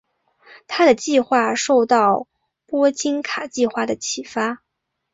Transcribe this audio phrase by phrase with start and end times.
[0.65, 2.27] 他的计划受到
[2.65, 4.63] 波金卡计划的启发。